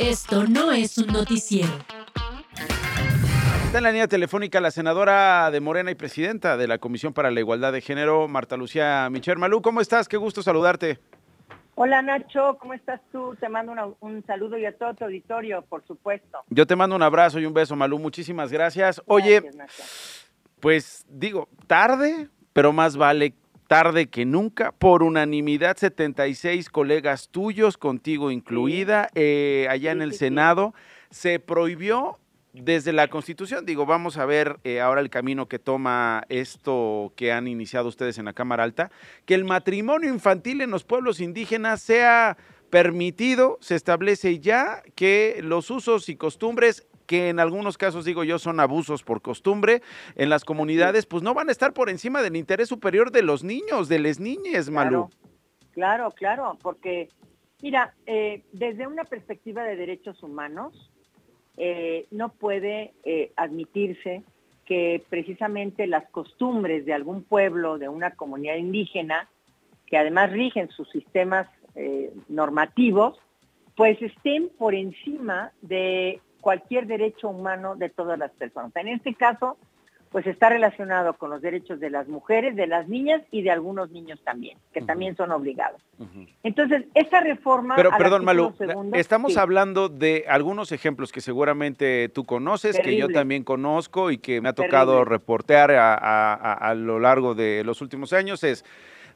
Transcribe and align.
Esto 0.00 0.44
no 0.46 0.72
es 0.72 0.96
un 0.96 1.08
noticiero. 1.08 1.68
Está 3.66 3.78
en 3.78 3.84
la 3.84 3.90
línea 3.90 4.08
telefónica 4.08 4.58
la 4.58 4.70
senadora 4.70 5.50
de 5.50 5.60
Morena 5.60 5.90
y 5.90 5.94
presidenta 5.94 6.56
de 6.56 6.66
la 6.66 6.78
Comisión 6.78 7.12
para 7.12 7.30
la 7.30 7.38
Igualdad 7.38 7.70
de 7.70 7.82
Género, 7.82 8.26
Marta 8.26 8.56
Lucía 8.56 9.10
Michel. 9.10 9.36
Malú, 9.36 9.60
¿cómo 9.60 9.82
estás? 9.82 10.08
Qué 10.08 10.16
gusto 10.16 10.42
saludarte. 10.42 10.98
Hola 11.74 12.00
Nacho, 12.00 12.56
¿cómo 12.58 12.72
estás 12.72 13.02
tú? 13.12 13.36
Te 13.38 13.50
mando 13.50 13.98
un 14.00 14.24
saludo 14.26 14.56
y 14.56 14.64
a 14.64 14.74
todo 14.74 14.94
tu 14.94 15.04
auditorio, 15.04 15.60
por 15.68 15.86
supuesto. 15.86 16.38
Yo 16.48 16.66
te 16.66 16.76
mando 16.76 16.96
un 16.96 17.02
abrazo 17.02 17.38
y 17.38 17.44
un 17.44 17.52
beso, 17.52 17.76
Malú. 17.76 17.98
Muchísimas 17.98 18.50
gracias. 18.50 19.02
Oye, 19.04 19.50
pues 20.60 21.04
digo, 21.10 21.46
tarde, 21.66 22.30
pero 22.54 22.72
más 22.72 22.96
vale 22.96 23.34
tarde 23.70 24.08
que 24.08 24.24
nunca. 24.24 24.72
Por 24.72 25.04
unanimidad, 25.04 25.76
76 25.76 26.68
colegas 26.70 27.28
tuyos, 27.28 27.78
contigo 27.78 28.32
incluida, 28.32 29.08
eh, 29.14 29.68
allá 29.70 29.92
en 29.92 30.02
el 30.02 30.12
Senado, 30.12 30.74
se 31.10 31.38
prohibió 31.38 32.18
desde 32.52 32.92
la 32.92 33.06
Constitución, 33.06 33.64
digo, 33.64 33.86
vamos 33.86 34.16
a 34.16 34.26
ver 34.26 34.58
eh, 34.64 34.80
ahora 34.80 35.00
el 35.00 35.08
camino 35.08 35.46
que 35.46 35.60
toma 35.60 36.24
esto 36.28 37.12
que 37.14 37.30
han 37.30 37.46
iniciado 37.46 37.86
ustedes 37.86 38.18
en 38.18 38.24
la 38.24 38.32
Cámara 38.32 38.64
Alta, 38.64 38.90
que 39.24 39.36
el 39.36 39.44
matrimonio 39.44 40.12
infantil 40.12 40.62
en 40.62 40.72
los 40.72 40.82
pueblos 40.82 41.20
indígenas 41.20 41.80
sea 41.80 42.36
permitido, 42.70 43.56
se 43.60 43.76
establece 43.76 44.40
ya 44.40 44.82
que 44.96 45.38
los 45.44 45.70
usos 45.70 46.08
y 46.08 46.16
costumbres 46.16 46.88
que 47.10 47.28
en 47.28 47.40
algunos 47.40 47.76
casos, 47.76 48.04
digo 48.04 48.22
yo, 48.22 48.38
son 48.38 48.60
abusos 48.60 49.02
por 49.02 49.20
costumbre 49.20 49.82
en 50.14 50.28
las 50.28 50.44
comunidades, 50.44 51.06
pues 51.06 51.24
no 51.24 51.34
van 51.34 51.48
a 51.48 51.50
estar 51.50 51.72
por 51.72 51.90
encima 51.90 52.22
del 52.22 52.36
interés 52.36 52.68
superior 52.68 53.10
de 53.10 53.22
los 53.22 53.42
niños, 53.42 53.88
de 53.88 53.98
las 53.98 54.20
niñas, 54.20 54.70
Malú. 54.70 55.10
Claro, 55.72 56.12
claro, 56.12 56.56
porque, 56.62 57.08
mira, 57.62 57.94
eh, 58.06 58.44
desde 58.52 58.86
una 58.86 59.02
perspectiva 59.02 59.64
de 59.64 59.74
derechos 59.74 60.22
humanos, 60.22 60.88
eh, 61.56 62.06
no 62.12 62.28
puede 62.28 62.94
eh, 63.02 63.32
admitirse 63.34 64.22
que 64.64 65.02
precisamente 65.10 65.88
las 65.88 66.08
costumbres 66.10 66.86
de 66.86 66.92
algún 66.92 67.24
pueblo, 67.24 67.78
de 67.78 67.88
una 67.88 68.12
comunidad 68.12 68.54
indígena, 68.54 69.28
que 69.86 69.98
además 69.98 70.30
rigen 70.30 70.68
sus 70.70 70.88
sistemas 70.90 71.48
normativos, 72.28 73.18
pues 73.74 74.00
estén 74.02 74.48
por 74.58 74.74
encima 74.74 75.52
de 75.62 76.20
cualquier 76.40 76.86
derecho 76.86 77.28
humano 77.28 77.76
de 77.76 77.88
todas 77.88 78.18
las 78.18 78.30
personas. 78.32 78.74
En 78.76 78.88
este 78.88 79.14
caso, 79.14 79.56
pues 80.10 80.26
está 80.26 80.48
relacionado 80.48 81.14
con 81.14 81.30
los 81.30 81.40
derechos 81.40 81.78
de 81.78 81.88
las 81.88 82.08
mujeres, 82.08 82.56
de 82.56 82.66
las 82.66 82.88
niñas 82.88 83.22
y 83.30 83.42
de 83.42 83.52
algunos 83.52 83.92
niños 83.92 84.20
también, 84.24 84.58
que 84.72 84.80
también 84.80 85.16
son 85.16 85.30
obligados. 85.30 85.80
Entonces, 86.42 86.84
esta 86.94 87.20
reforma... 87.20 87.76
Pero, 87.76 87.90
perdón, 87.96 88.24
Malu, 88.24 88.52
estamos 88.94 89.36
hablando 89.36 89.88
de 89.88 90.24
algunos 90.28 90.72
ejemplos 90.72 91.12
que 91.12 91.20
seguramente 91.20 92.08
tú 92.08 92.24
conoces, 92.24 92.80
que 92.80 92.96
yo 92.96 93.08
también 93.08 93.44
conozco 93.44 94.10
y 94.10 94.18
que 94.18 94.40
me 94.40 94.48
ha 94.48 94.52
tocado 94.52 95.04
reportear 95.04 95.70
a 95.70 96.74
lo 96.74 96.98
largo 96.98 97.36
de 97.36 97.62
los 97.64 97.80
últimos 97.80 98.12
años, 98.12 98.42
es 98.42 98.64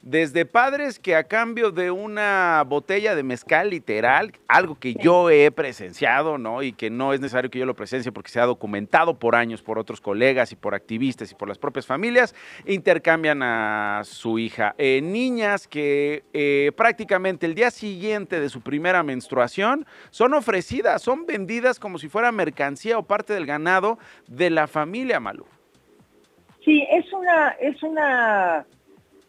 desde 0.05 0.45
padres 0.45 0.99
que 0.99 1.17
a 1.17 1.25
cambio 1.25 1.71
de 1.71 1.91
una 1.91 2.63
botella 2.67 3.15
de 3.15 3.23
mezcal 3.23 3.71
literal, 3.71 4.33
algo 4.49 4.75
que 4.75 4.93
yo 4.93 5.31
he 5.31 5.51
presenciado, 5.51 6.37
¿no? 6.37 6.63
Y 6.63 6.75
que 6.75 6.91
no 6.91 7.15
es 7.15 7.21
necesario 7.21 7.51
que 7.51 7.59
yo 7.59 7.65
lo 7.65 7.75
presencie 7.75 8.13
porque 8.13 8.31
se 8.31 8.39
ha 8.39 8.45
documentado 8.45 9.19
por 9.19 9.35
años 9.35 9.63
por 9.63 9.79
otros 9.79 10.03
colegas 10.03 10.53
y 10.53 10.57
por 10.57 10.75
activistas 10.75 11.33
y 11.33 11.35
por 11.35 11.49
las 11.49 11.57
propias 11.57 11.87
familias, 11.87 12.35
intercambian 12.67 13.43
a 13.43 14.03
su 14.05 14.39
hija. 14.39 14.75
Eh, 14.77 15.01
niñas 15.03 15.67
que 15.67 16.23
eh, 16.35 16.71
prácticamente 16.77 17.47
el 17.47 17.55
día 17.55 17.71
siguiente 17.71 18.41
de 18.41 18.51
su 18.51 18.61
primera 18.61 19.03
menstruación 19.03 19.87
son 20.11 20.35
ofrecidas, 20.35 21.01
son 21.01 21.25
vendidas 21.25 21.81
como 21.81 21.99
si 21.99 22.11
fuera 22.11 22.31
mercancía 22.31 22.99
o 22.99 23.05
parte 23.05 23.33
del 23.33 23.47
ganado 23.47 23.99
de 24.29 24.51
la 24.51 24.67
familia 24.67 25.19
Malú. 25.19 25.47
Sí, 26.63 26.87
es 26.91 27.11
una, 27.11 27.51
es 27.61 27.83
una 27.83 28.67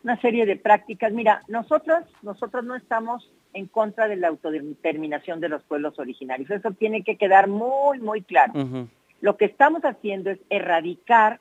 una 0.05 0.21
serie 0.21 0.45
de 0.45 0.55
prácticas. 0.55 1.11
Mira, 1.11 1.41
nosotros, 1.47 2.03
nosotros 2.21 2.63
no 2.63 2.75
estamos 2.75 3.27
en 3.53 3.65
contra 3.65 4.07
de 4.07 4.15
la 4.15 4.27
autodeterminación 4.27 5.39
de 5.39 5.49
los 5.49 5.63
pueblos 5.63 5.97
originarios. 5.97 6.51
Eso 6.51 6.71
tiene 6.71 7.03
que 7.03 7.15
quedar 7.17 7.47
muy, 7.47 7.99
muy 7.99 8.21
claro. 8.21 8.53
Lo 9.21 9.35
que 9.35 9.45
estamos 9.45 9.81
haciendo 9.83 10.29
es 10.29 10.37
erradicar 10.51 11.39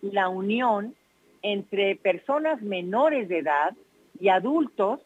la 0.00 0.28
unión 0.28 0.94
entre 1.42 1.96
personas 1.96 2.62
menores 2.62 3.28
de 3.28 3.38
edad 3.38 3.74
y 4.20 4.28
adultos 4.28 5.00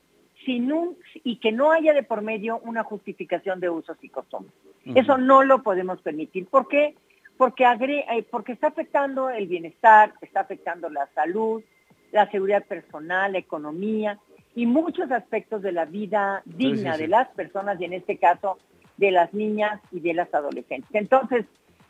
sin 0.44 0.70
un, 0.70 0.98
y 1.24 1.36
que 1.36 1.50
no 1.50 1.72
haya 1.72 1.94
de 1.94 2.02
por 2.02 2.20
medio 2.20 2.60
una 2.62 2.84
justificación 2.84 3.58
de 3.58 3.70
usos 3.70 3.96
y 4.02 4.10
costumbres. 4.10 4.52
Eso 4.84 5.16
no 5.16 5.44
lo 5.44 5.62
podemos 5.62 5.98
permitir. 6.02 6.46
¿Por 6.46 6.68
qué? 6.68 6.94
Porque, 7.38 7.64
eh, 7.64 8.22
porque 8.30 8.52
está 8.52 8.66
afectando 8.66 9.30
el 9.30 9.46
bienestar, 9.46 10.12
está 10.20 10.40
afectando 10.40 10.90
la 10.90 11.08
salud, 11.14 11.62
la 12.12 12.30
seguridad 12.30 12.64
personal, 12.64 13.32
la 13.32 13.38
economía 13.38 14.18
y 14.54 14.66
muchos 14.66 15.10
aspectos 15.10 15.62
de 15.62 15.72
la 15.72 15.84
vida 15.84 16.42
digna 16.44 16.96
de 16.96 17.08
las 17.08 17.28
personas 17.28 17.80
y 17.80 17.84
en 17.84 17.92
este 17.92 18.16
caso 18.16 18.58
de 18.96 19.10
las 19.10 19.32
niñas 19.32 19.80
y 19.92 20.00
de 20.00 20.14
las 20.14 20.32
adolescentes. 20.34 20.90
Entonces, 20.92 21.44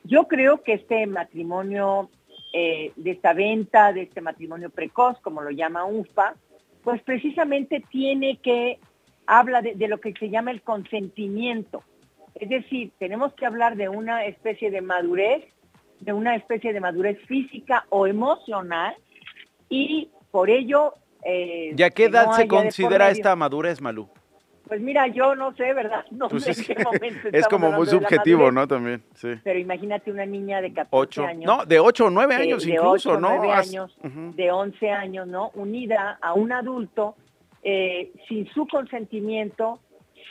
yo 0.05 0.29
creo 0.29 0.63
que 0.63 0.75
este 0.75 1.07
matrimonio, 1.07 2.11
eh, 2.53 2.93
de 2.97 3.11
esta 3.11 3.33
venta, 3.33 3.93
de 3.93 4.03
este 4.03 4.21
matrimonio 4.21 4.71
precoz, 4.71 5.19
como 5.21 5.43
lo 5.43 5.51
llama 5.51 5.87
UFA, 5.87 6.35
pues 6.83 7.03
precisamente 7.03 7.83
tiene 7.91 8.39
que, 8.39 8.79
habla 9.27 9.63
de, 9.63 9.75
de 9.75 9.89
lo 9.89 10.01
que 10.01 10.13
se 10.13 10.31
llama 10.31 10.51
el 10.51 10.63
consentimiento. 10.63 11.83
Es 12.35 12.49
decir, 12.49 12.93
tenemos 12.99 13.33
que 13.35 13.47
hablar 13.47 13.77
de 13.77 13.89
una 13.89 14.25
especie 14.25 14.71
de 14.71 14.81
madurez, 14.81 15.45
de 16.01 16.13
una 16.13 16.37
especie 16.37 16.73
de 16.73 16.81
madurez 16.81 17.19
física 17.27 17.87
o 17.89 18.07
emocional, 18.07 18.95
y 19.69 20.11
por 20.31 20.51
ello... 20.51 20.95
Eh, 21.25 21.73
¿Ya 21.75 21.91
qué 21.91 22.05
edad 22.05 22.33
se 22.33 22.47
considera 22.47 23.11
esta 23.11 23.35
madurez, 23.37 23.81
Malú? 23.81 24.09
Pues 24.69 24.83
mira, 24.83 25.07
yo 25.07 25.35
no 25.35 25.55
sé, 25.55 25.73
¿verdad? 25.73 26.05
No 26.11 26.29
pues 26.29 26.45
sé 26.45 26.51
es, 26.51 26.69
en 26.69 26.77
qué 26.77 26.85
momento 26.85 27.29
es 27.33 27.49
como 27.49 27.73
muy 27.73 27.87
subjetivo, 27.87 28.53
¿no? 28.53 28.69
También, 28.69 29.03
sí. 29.15 29.31
Pero 29.43 29.59
imagínate 29.59 30.13
una 30.13 30.27
niña 30.27 30.61
de 30.61 30.73
14 30.73 31.25
años. 31.25 31.47
No, 31.47 31.65
de 31.65 31.81
8 31.81 32.05
o 32.05 32.11
9 32.11 32.35
años 32.35 32.67
incluso, 32.67 33.11
de 33.11 33.17
8, 33.17 33.21
¿no? 33.21 33.37
9 33.37 33.53
años, 33.53 33.99
de 34.03 34.51
11 34.51 34.91
años, 34.91 35.27
¿no? 35.27 35.51
Unida 35.55 36.19
a 36.21 36.35
un 36.35 36.53
adulto 36.53 37.17
eh, 37.63 38.13
sin 38.29 38.47
su 38.51 38.67
consentimiento, 38.67 39.81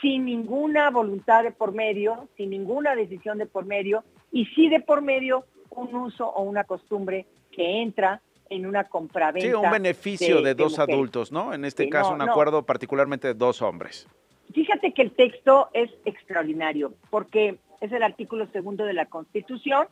sin 0.00 0.24
ninguna 0.24 0.90
voluntad 0.90 1.42
de 1.42 1.50
por 1.50 1.72
medio, 1.72 2.28
sin 2.36 2.50
ninguna 2.50 2.94
decisión 2.94 3.38
de 3.38 3.46
por 3.46 3.66
medio, 3.66 4.04
y 4.30 4.46
sí 4.46 4.68
de 4.68 4.80
por 4.80 5.02
medio 5.02 5.44
un 5.70 5.94
uso 5.94 6.28
o 6.28 6.42
una 6.42 6.64
costumbre 6.64 7.26
que 7.50 7.82
entra 7.82 8.22
en 8.50 8.66
una 8.66 8.84
compraventa. 8.84 9.46
Sí, 9.46 9.54
un 9.54 9.70
beneficio 9.70 10.42
de, 10.42 10.54
dos 10.54 10.78
adultos, 10.78 11.32
¿no? 11.32 11.54
En 11.54 11.64
este 11.64 11.88
caso, 11.88 12.12
un 12.12 12.22
acuerdo 12.22 12.62
particularmente 12.64 13.28
de 13.28 13.34
dos 13.34 13.62
hombres. 13.62 14.06
Fíjate 14.52 14.92
que 14.92 15.02
el 15.02 15.10
texto 15.12 15.68
es 15.74 15.90
extraordinario, 16.04 16.94
porque 17.10 17.58
es 17.80 17.92
el 17.92 18.02
artículo 18.02 18.46
segundo 18.52 18.84
de 18.84 18.94
la 18.94 19.06
Constitución 19.06 19.86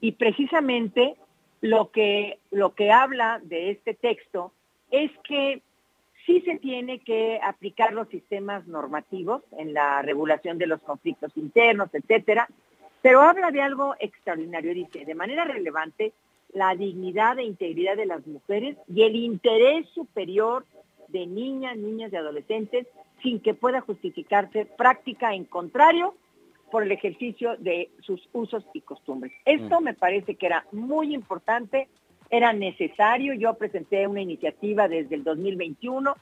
y 0.00 0.12
precisamente 0.12 1.16
lo 1.60 1.90
que, 1.90 2.38
lo 2.50 2.74
que 2.74 2.90
habla 2.90 3.40
de 3.44 3.70
este 3.70 3.94
texto 3.94 4.52
es 4.90 5.10
que 5.24 5.62
sí 6.26 6.40
se 6.42 6.56
tiene 6.58 6.98
que 7.00 7.40
aplicar 7.42 7.92
los 7.92 8.08
sistemas 8.08 8.66
normativos 8.66 9.42
en 9.58 9.72
la 9.72 10.02
regulación 10.02 10.58
de 10.58 10.66
los 10.66 10.80
conflictos 10.82 11.36
internos, 11.36 11.88
etcétera, 11.92 12.48
pero 13.00 13.20
habla 13.20 13.50
de 13.50 13.62
algo 13.62 13.94
extraordinario. 13.98 14.74
Dice, 14.74 15.04
de 15.04 15.14
manera 15.14 15.44
relevante, 15.44 16.12
la 16.52 16.74
dignidad 16.74 17.38
e 17.38 17.44
integridad 17.44 17.96
de 17.96 18.06
las 18.06 18.26
mujeres 18.26 18.76
y 18.86 19.02
el 19.02 19.16
interés 19.16 19.88
superior 19.90 20.66
de 21.08 21.26
niñas, 21.26 21.76
niñas 21.76 22.12
y 22.12 22.16
adolescentes 22.16 22.86
sin 23.22 23.40
que 23.40 23.54
pueda 23.54 23.80
justificarse 23.80 24.66
práctica 24.66 25.34
en 25.34 25.44
contrario 25.44 26.14
por 26.70 26.82
el 26.82 26.92
ejercicio 26.92 27.56
de 27.58 27.90
sus 28.00 28.28
usos 28.32 28.64
y 28.72 28.80
costumbres. 28.80 29.32
Esto 29.44 29.80
mm. 29.80 29.84
me 29.84 29.94
parece 29.94 30.34
que 30.34 30.46
era 30.46 30.66
muy 30.72 31.14
importante, 31.14 31.88
era 32.30 32.52
necesario. 32.52 33.34
Yo 33.34 33.54
presenté 33.54 34.06
una 34.06 34.22
iniciativa 34.22 34.88
desde 34.88 35.14
el 35.14 35.22
2021, 35.22 36.14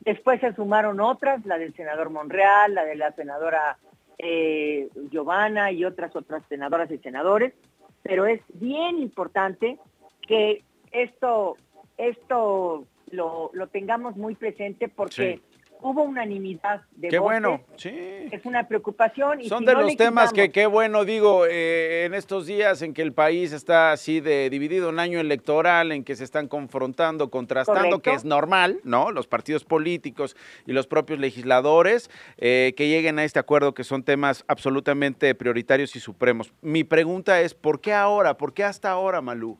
después 0.00 0.40
se 0.40 0.54
sumaron 0.54 1.00
otras, 1.00 1.46
la 1.46 1.56
del 1.56 1.74
senador 1.74 2.10
Monreal, 2.10 2.74
la 2.74 2.84
de 2.84 2.96
la 2.96 3.12
senadora 3.12 3.78
eh, 4.18 4.88
Giovanna 5.10 5.70
y 5.72 5.84
otras 5.84 6.14
otras 6.16 6.42
senadoras 6.48 6.90
y 6.90 6.98
senadores, 6.98 7.54
pero 8.02 8.26
es 8.26 8.40
bien 8.54 8.98
importante 8.98 9.78
que 10.26 10.62
esto, 10.90 11.56
esto 11.96 12.86
lo, 13.10 13.50
tengamos 13.70 14.16
muy 14.16 14.34
presente 14.34 14.88
porque 14.88 15.40
hubo 15.82 16.02
unanimidad 16.04 16.82
de 16.92 17.08
Qué 17.08 17.18
voces, 17.18 17.42
bueno, 17.42 17.60
sí. 17.76 17.90
Es 18.30 18.44
una 18.46 18.66
preocupación. 18.66 19.40
Y 19.40 19.48
Son 19.48 19.60
si 19.60 19.66
de 19.66 19.74
no 19.74 19.80
los 19.82 19.96
temas 19.96 20.32
que, 20.32 20.50
qué 20.50 20.66
bueno, 20.66 21.04
digo, 21.04 21.44
eh, 21.46 22.04
en 22.06 22.14
estos 22.14 22.46
días 22.46 22.80
en 22.82 22.94
que 22.94 23.02
el 23.02 23.12
país 23.12 23.52
está 23.52 23.92
así 23.92 24.20
de 24.20 24.48
dividido 24.48 24.90
en 24.90 24.98
año 24.98 25.20
electoral, 25.20 25.92
en 25.92 26.04
que 26.04 26.16
se 26.16 26.24
están 26.24 26.48
confrontando, 26.48 27.30
contrastando, 27.30 28.00
que 28.00 28.12
es 28.14 28.24
normal, 28.24 28.80
¿no? 28.84 29.10
Los 29.10 29.26
partidos 29.26 29.64
políticos 29.64 30.36
y 30.66 30.72
los 30.72 30.86
propios 30.86 31.18
legisladores, 31.18 32.10
eh, 32.38 32.72
que 32.76 32.88
lleguen 32.88 33.18
a 33.18 33.24
este 33.24 33.38
acuerdo 33.38 33.74
que 33.74 33.84
son 33.84 34.02
temas 34.02 34.44
absolutamente 34.48 35.34
prioritarios 35.34 35.94
y 35.96 36.00
supremos. 36.00 36.52
Mi 36.62 36.84
pregunta 36.84 37.40
es, 37.40 37.54
¿por 37.54 37.80
qué 37.80 37.92
ahora? 37.92 38.36
¿Por 38.38 38.54
qué 38.54 38.64
hasta 38.64 38.90
ahora, 38.90 39.20
Malú? 39.20 39.58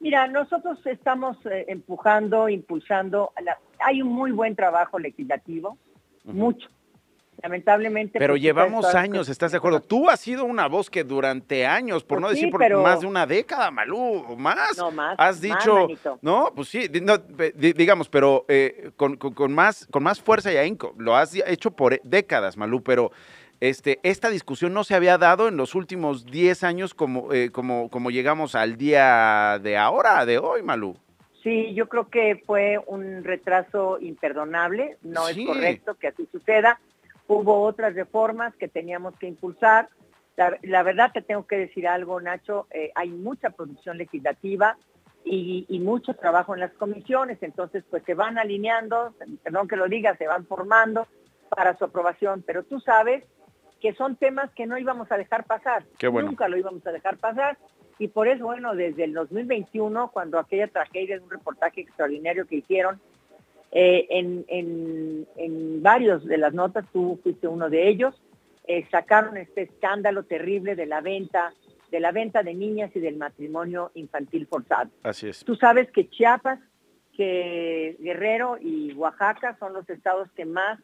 Mira, 0.00 0.26
nosotros 0.26 0.84
estamos 0.86 1.36
eh, 1.46 1.64
empujando, 1.68 2.48
impulsando. 2.48 3.32
a 3.36 3.42
la- 3.42 3.58
hay 3.84 4.02
un 4.02 4.08
muy 4.08 4.30
buen 4.32 4.54
trabajo 4.56 4.98
legislativo, 4.98 5.76
mucho. 6.24 6.68
Lamentablemente. 7.42 8.18
Pero 8.20 8.34
pues, 8.34 8.42
llevamos 8.42 8.94
años, 8.94 9.28
¿estás 9.28 9.50
de 9.50 9.58
acuerdo? 9.58 9.80
Tú 9.80 10.08
has 10.08 10.20
sido 10.20 10.44
una 10.44 10.68
voz 10.68 10.88
que 10.90 11.02
durante 11.02 11.66
años, 11.66 12.04
por 12.04 12.18
Pues 12.18 12.20
no 12.20 12.28
sí, 12.28 12.34
decir 12.36 12.50
por 12.50 12.60
pero- 12.60 12.82
más 12.82 13.00
de 13.00 13.06
una 13.06 13.26
década, 13.26 13.70
Malú, 13.72 13.98
o 14.28 14.36
más, 14.36 14.76
No, 14.78 14.92
más, 14.92 15.16
has 15.18 15.40
dicho, 15.40 15.88
no, 16.20 16.52
pues 16.54 16.68
sí, 16.68 16.88
no, 17.02 17.18
digamos, 17.56 18.08
pero 18.08 18.44
eh, 18.48 18.92
con, 18.96 19.16
con- 19.16 19.32
con 19.34 19.52
más, 19.52 19.86
con 19.90 20.04
más 20.04 20.20
fuerza 20.20 20.52
y 20.52 20.56
ahínco, 20.56 20.94
lo 20.98 21.16
has 21.16 21.34
hecho 21.34 21.72
por 21.72 22.00
décadas, 22.02 22.56
Malú, 22.56 22.82
pero 22.82 23.10
este, 23.58 23.98
esta 24.04 24.28
discusión 24.28 24.72
no 24.72 24.84
se 24.84 24.94
había 24.94 25.18
dado 25.18 25.48
en 25.48 25.56
los 25.56 25.74
últimos 25.74 26.26
10 26.26 26.62
años 26.62 26.94
como, 26.94 27.32
eh, 27.32 27.50
como, 27.50 27.88
como 27.90 28.10
llegamos 28.12 28.54
al 28.54 28.76
día 28.76 29.58
de 29.60 29.76
ahora, 29.76 30.24
de 30.26 30.38
hoy, 30.38 30.62
Malú. 30.62 30.96
Sí, 31.42 31.74
yo 31.74 31.88
creo 31.88 32.08
que 32.08 32.42
fue 32.46 32.78
un 32.86 33.24
retraso 33.24 33.98
imperdonable. 34.00 34.98
No 35.02 35.26
Sí. 35.26 35.42
es 35.42 35.46
correcto 35.48 35.94
que 35.96 36.08
así 36.08 36.28
suceda. 36.30 36.80
Hubo 37.26 37.62
otras 37.62 37.94
reformas 37.94 38.54
que 38.56 38.68
teníamos 38.68 39.16
que 39.18 39.26
impulsar. 39.26 39.88
La, 40.36 40.56
la 40.62 40.82
verdad 40.82 41.10
te 41.12 41.20
tengo 41.22 41.46
que 41.46 41.56
decir 41.58 41.86
algo, 41.88 42.20
Nacho. 42.20 42.66
eh, 42.70 42.90
hay 42.94 43.10
mucha 43.10 43.50
producción 43.50 43.98
legislativa 43.98 44.76
y, 45.24 45.66
y 45.68 45.78
mucho 45.80 46.14
trabajo 46.14 46.54
en 46.54 46.60
las 46.60 46.72
comisiones. 46.72 47.38
Entonces, 47.42 47.84
pues 47.90 48.02
se 48.04 48.14
van 48.14 48.38
alineando, 48.38 49.14
perdón 49.42 49.68
que 49.68 49.76
lo 49.76 49.88
diga, 49.88 50.16
se 50.16 50.26
van 50.26 50.46
formando 50.46 51.06
para 51.48 51.76
su 51.76 51.84
aprobación. 51.84 52.42
Pero 52.46 52.62
tú 52.62 52.80
sabes 52.80 53.24
que 53.80 53.94
son 53.94 54.14
temas 54.16 54.50
que 54.54 54.66
no 54.66 54.78
íbamos 54.78 55.10
a 55.10 55.16
dejar 55.18 55.44
pasar. 55.44 55.84
Qué 55.98 56.06
bueno. 56.08 56.28
Nunca 56.28 56.46
lo 56.48 56.56
íbamos 56.56 56.86
a 56.86 56.92
dejar 56.92 57.16
pasar. 57.18 57.58
Y 58.02 58.08
por 58.08 58.26
eso, 58.26 58.46
bueno, 58.46 58.74
desde 58.74 59.04
el 59.04 59.12
2021, 59.12 60.10
cuando 60.10 60.40
aquella 60.40 60.66
tragedia 60.66 61.16
de 61.16 61.22
un 61.22 61.30
reportaje 61.30 61.82
extraordinario 61.82 62.48
que 62.48 62.56
hicieron, 62.56 63.00
eh, 63.70 64.08
en, 64.10 64.44
en, 64.48 65.28
en 65.36 65.82
varios 65.84 66.24
de 66.24 66.36
las 66.36 66.52
notas, 66.52 66.84
tú 66.92 67.20
fuiste 67.22 67.46
uno 67.46 67.70
de 67.70 67.88
ellos, 67.88 68.20
eh, 68.66 68.84
sacaron 68.90 69.36
este 69.36 69.62
escándalo 69.62 70.24
terrible 70.24 70.74
de 70.74 70.86
la 70.86 71.00
venta, 71.00 71.54
de 71.92 72.00
la 72.00 72.10
venta 72.10 72.42
de 72.42 72.54
niñas 72.54 72.90
y 72.96 72.98
del 72.98 73.18
matrimonio 73.18 73.92
infantil 73.94 74.48
forzado. 74.48 74.90
Así 75.04 75.28
es. 75.28 75.44
Tú 75.44 75.54
sabes 75.54 75.88
que 75.92 76.10
Chiapas, 76.10 76.58
que 77.16 77.96
Guerrero 78.00 78.58
y 78.60 78.94
Oaxaca 78.94 79.56
son 79.60 79.74
los 79.74 79.88
estados 79.88 80.28
que 80.32 80.44
más 80.44 80.80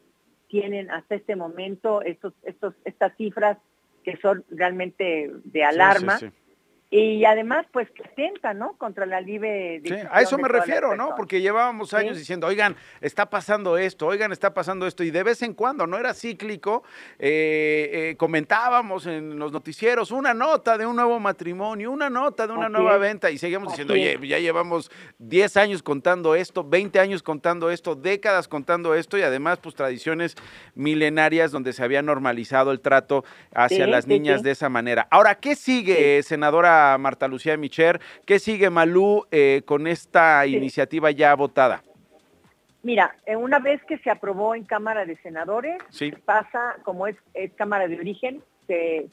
tienen 0.47 0.89
hasta 0.93 1.17
este 1.17 1.35
momento 1.35 2.01
estos, 2.03 2.33
estos, 2.45 2.75
estas 2.85 3.17
cifras 3.17 3.59
que 4.05 4.17
son 4.19 4.45
realmente 4.51 5.33
de 5.43 5.65
alarma. 5.65 6.19
Sí, 6.19 6.27
sí, 6.27 6.33
sí. 6.33 6.48
Y 6.91 7.23
además, 7.27 7.67
pues 7.71 7.91
que 7.91 8.03
atenta, 8.03 8.55
¿no? 8.55 8.73
Contra 8.79 9.05
la 9.05 9.21
libre 9.21 9.83
Sí, 9.85 9.93
a 10.11 10.23
eso 10.23 10.39
me 10.39 10.49
refiero, 10.49 10.97
¿no? 10.97 11.15
Porque 11.17 11.43
llevábamos 11.43 11.93
años 11.93 12.15
Sí. 12.15 12.21
diciendo, 12.21 12.47
oigan, 12.47 12.77
está 13.03 13.29
pasando 13.29 13.77
esto, 13.77 14.07
oigan, 14.07 14.33
está 14.33 14.55
pasando 14.55 14.87
esto, 14.87 15.05
y 15.05 15.11
de 15.11 15.23
vez 15.23 15.43
en 15.43 15.53
cuando, 15.53 15.87
no 15.87 15.99
era 15.99 16.15
cíclico, 16.15 16.83
eh, 17.19 17.91
eh, 18.13 18.17
comentábamos 18.17 19.07
en 19.07 19.39
los 19.39 19.53
noticieros 19.53 20.11
una 20.13 20.33
nota 20.33 20.79
de 20.79 20.87
un 20.87 20.97
nuevo 20.97 21.21
matrimonio, 21.21 21.91
una 21.91 22.09
nota 22.09 22.47
de 22.47 22.55
una 22.55 22.67
Así 22.69 22.73
nueva 22.73 22.95
es. 22.95 23.01
venta, 23.03 23.31
y 23.31 23.37
seguíamos 23.37 23.69
diciendo, 23.73 23.93
oye, 23.93 24.19
ya 24.27 24.39
llevamos 24.39 24.91
10 25.19 25.59
años 25.59 25.83
contando 25.83 26.35
esto, 26.35 26.65
20 26.65 27.01
años 27.01 27.23
contando 27.23 27.71
esto, 27.71 27.97
décadas 27.97 28.49
contando 28.49 28.95
esto, 28.95 29.19
y 29.19 29.23
además, 29.23 29.59
pues 29.63 29.75
tradiciones 29.75 30.37
milenarias 30.75 31.51
donde 31.53 31.75
se 31.75 31.85
había 31.85 32.01
normalizado 32.01 32.73
el 32.73 32.81
trato 32.81 33.27
hacia 33.55 33.85
Sí, 33.85 33.91
las 33.91 34.07
niñas 34.07 34.43
de 34.43 34.53
esa 34.53 34.71
manera. 34.71 35.07
Ahora, 35.11 35.35
¿qué 35.35 35.55
sigue, 35.55 36.23
senadora 36.23 36.78
Marta 36.99 37.29
Lucía 37.29 37.57
Micher? 37.57 38.01
¿Qué 38.27 38.39
sigue, 38.39 38.71
Malú, 38.71 39.27
eh, 39.31 39.63
con 39.65 39.87
esta 39.87 40.45
Sí. 40.45 40.57
iniciativa 40.57 41.11
ya 41.11 41.35
votada? 41.35 41.83
Mira, 42.83 43.17
eh, 43.27 43.37
una 43.37 43.59
vez 43.59 43.83
que 43.85 43.99
se 43.99 44.11
aprobó 44.11 44.55
en 44.55 44.65
Cámara 44.65 45.05
de 45.05 45.17
Senadores, 45.19 45.77
Sí. 45.91 46.13
pasa, 46.25 46.77
como 46.85 47.07
es, 47.07 47.17
es 47.35 47.53
Cámara 47.55 47.89
de 47.89 47.99
Origen, 47.99 48.43
se, 48.67 49.09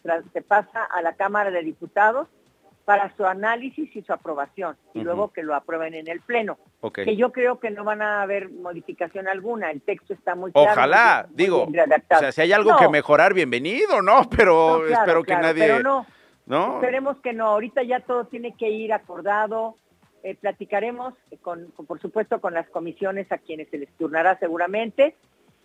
pasa 0.48 0.84
a 0.84 1.02
la 1.02 1.14
Cámara 1.14 1.50
de 1.50 1.64
Diputados 1.64 2.28
para 2.84 3.16
su 3.18 3.26
análisis 3.26 3.96
y 3.96 4.02
su 4.04 4.14
aprobación, 4.14 4.78
y 4.94 5.02
luego 5.02 5.34
que 5.34 5.42
lo 5.42 5.56
aprueben 5.56 5.96
en 5.96 6.08
el 6.08 6.22
Pleno. 6.22 6.60
Que 6.94 7.16
yo 7.16 7.32
creo 7.32 7.60
que 7.60 7.72
no 7.72 7.84
van 7.84 8.04
a 8.04 8.22
haber 8.22 8.50
modificación 8.50 9.28
alguna, 9.28 9.72
el 9.72 9.82
texto 9.82 10.14
está 10.14 10.36
muy 10.36 10.52
claro. 10.52 10.72
Ojalá, 10.72 11.26
muy 11.28 11.36
digo, 11.36 11.64
o 11.64 12.18
sea, 12.20 12.32
si 12.32 12.42
hay 12.42 12.54
algo 12.54 12.74
No, 12.74 12.78
que 12.78 12.88
mejorar, 12.90 13.34
bienvenido, 13.34 14.04
¿no? 14.04 14.30
Pero 14.30 14.82
no, 14.82 14.86
claro, 14.86 15.02
espero 15.02 15.24
que 15.24 15.36
nadie, 15.36 15.64
Pero 15.66 15.80
no, 15.82 16.06
¿no? 16.46 16.76
Esperemos 16.76 17.18
que 17.22 17.34
no, 17.34 17.48
ahorita 17.48 17.84
ya 17.84 18.00
todo 18.02 18.26
tiene 18.26 18.54
que 18.56 18.70
ir 18.70 18.94
acordado, 18.94 19.76
eh, 20.24 20.36
platicaremos 20.36 21.14
con, 21.42 21.72
con, 21.72 21.86
por 21.86 22.00
supuesto 22.00 22.42
con 22.42 22.54
las 22.54 22.70
comisiones 22.70 23.32
a 23.32 23.38
quienes 23.38 23.70
se 23.70 23.78
les 23.78 23.90
turnará 23.98 24.38
seguramente, 24.40 25.16